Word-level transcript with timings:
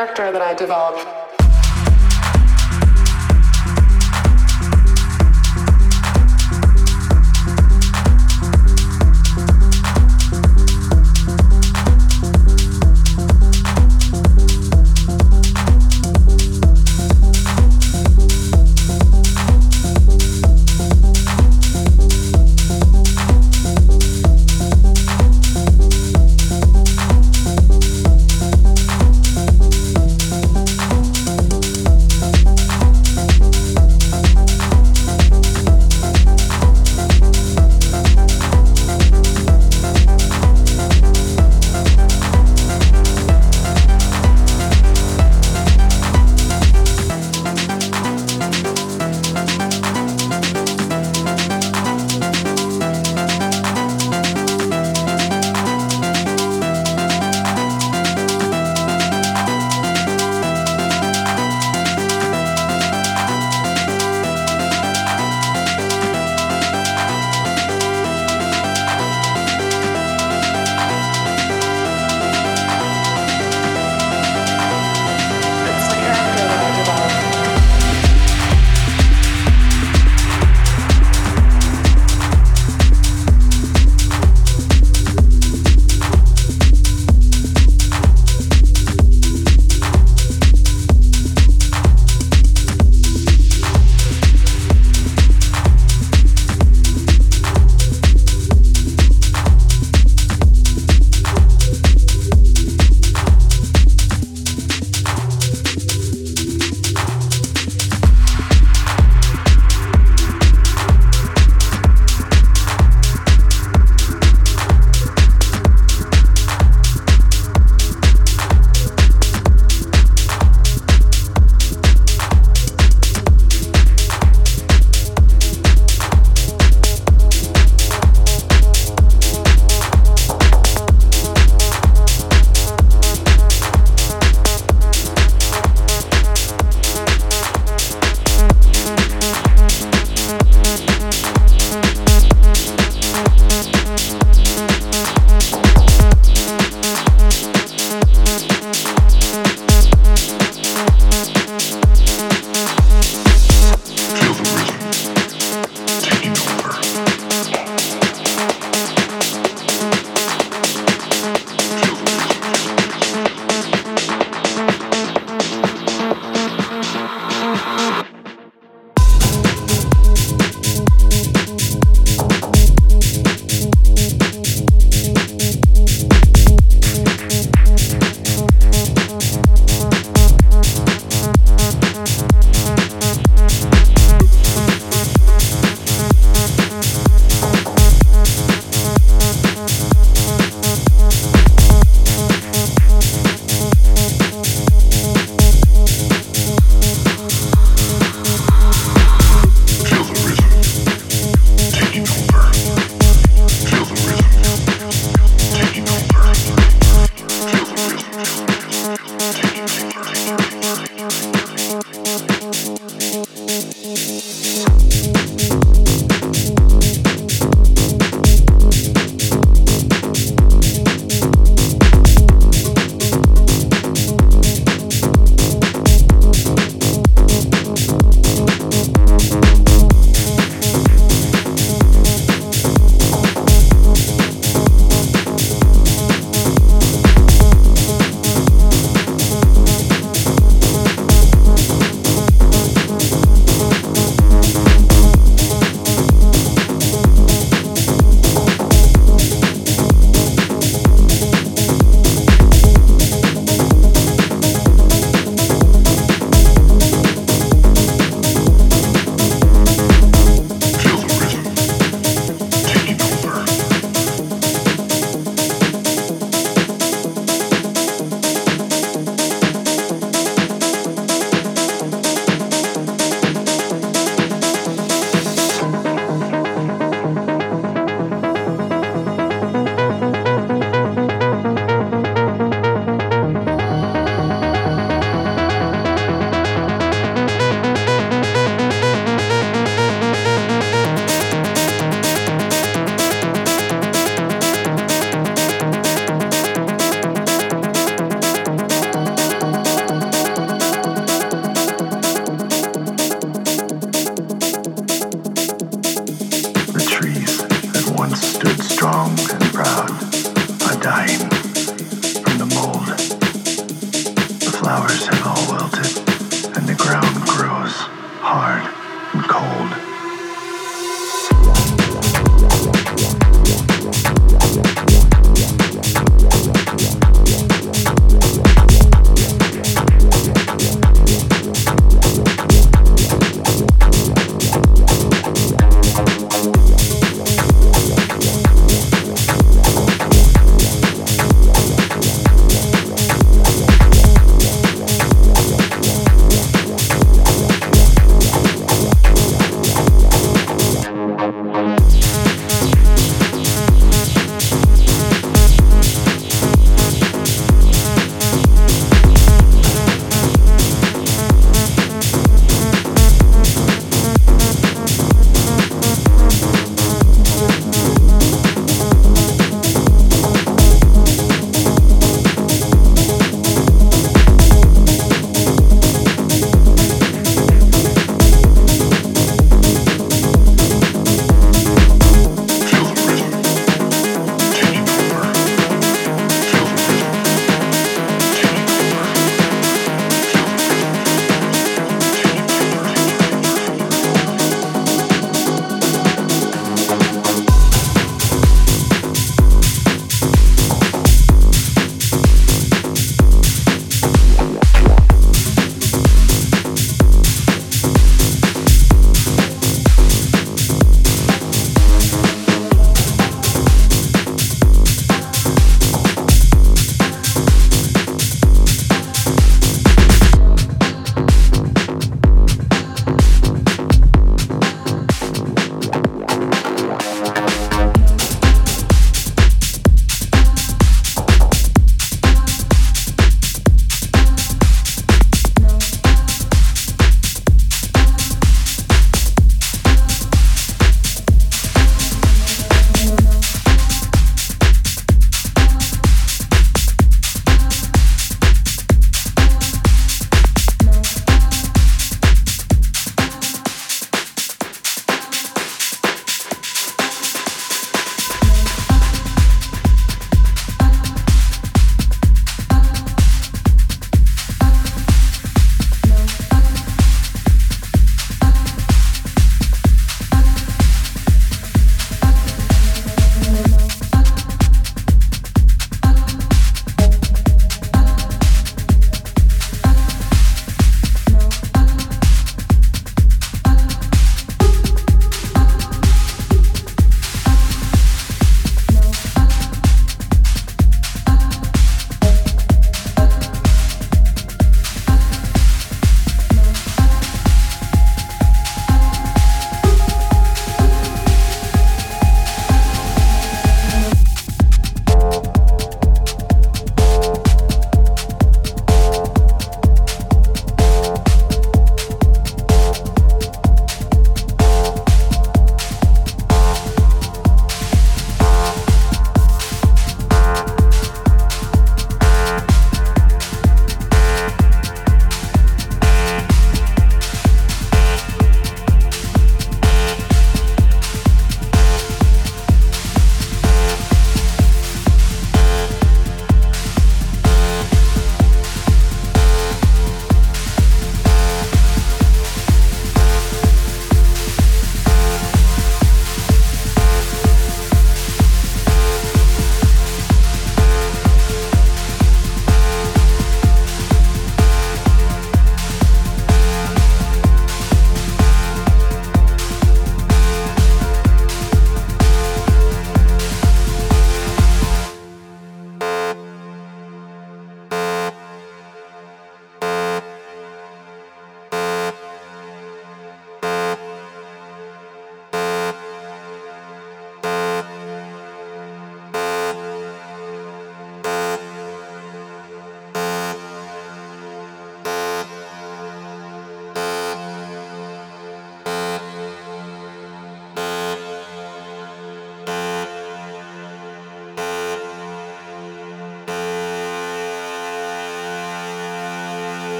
character 0.00 0.32
that 0.32 0.40
I 0.40 0.54
developed 0.54 1.19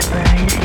can 0.00 0.48
feel 0.48 0.63